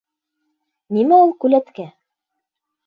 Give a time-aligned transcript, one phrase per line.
[0.97, 1.89] Нимә ул күләткә?